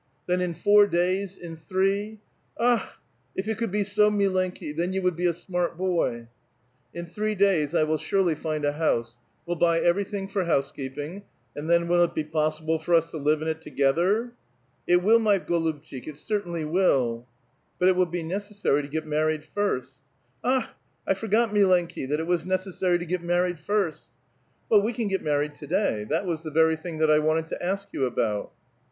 "Then 0.27 0.41
in 0.41 0.55
four 0.55 0.87
days, 0.87 1.37
in 1.37 1.55
three 1.55 2.21
—"^'Akh! 2.59 2.93
if 3.35 3.47
it 3.47 3.59
could 3.59 3.69
be 3.69 3.83
so, 3.83 4.09
milciiki; 4.09 4.75
then 4.75 4.93
you 4.93 5.01
would 5.03 5.15
be 5.15 5.27
a 5.27 5.31
smart 5.31 5.77
boy 5.77 6.21
I 6.25 6.27
'*" 6.59 6.75
In 6.99 7.05
three 7.05 7.35
days 7.35 7.75
I 7.75 7.83
will 7.83 7.99
surely 7.99 8.33
find 8.33 8.65
a 8.65 8.71
house; 8.71 9.19
will 9.45 9.57
buy 9.57 9.79
every 9.79 10.03
thing 10.03 10.27
for 10.27 10.45
housekeeping, 10.45 11.21
and 11.55 11.69
then 11.69 11.87
will 11.87 12.03
it 12.03 12.15
be 12.15 12.23
possible 12.23 12.79
for 12.79 12.95
us 12.95 13.11
to 13.11 13.17
live 13.17 13.43
in 13.43 13.47
it 13.47 13.61
together?"" 13.61 14.31
It 14.87 15.03
will, 15.03 15.19
my 15.19 15.37
goluhtchik^ 15.37 16.07
it 16.07 16.17
certainly 16.17 16.65
will!"" 16.65 17.27
But 17.77 17.87
it 17.87 17.95
will 17.95 18.07
be 18.07 18.23
necessary 18.23 18.81
to 18.81 18.87
get 18.87 19.05
married 19.05 19.45
first." 19.45 19.97
^^Akh! 20.43 20.69
I 21.05 21.13
forgot, 21.13 21.51
milenki^ 21.51 22.09
that 22.09 22.19
it 22.19 22.25
was 22.25 22.43
necessar}' 22.43 22.97
to 22.97 23.05
get 23.05 23.21
mar 23.21 23.43
ried 23.43 23.59
first!"" 23.59 24.05
Well, 24.67 24.81
we 24.81 24.93
can 24.93 25.09
get 25.09 25.21
married 25.21 25.53
to 25.53 25.67
day; 25.67 26.05
that 26.09 26.25
was 26.25 26.41
the 26.41 26.49
very 26.49 26.75
thing 26.75 26.97
that 26.97 27.11
I 27.11 27.19
wanted 27.19 27.49
to 27.49 27.63
ask 27.63 27.89
you 27.91 28.05
about." 28.05 28.51